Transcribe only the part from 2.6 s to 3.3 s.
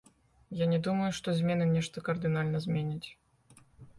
зменяць.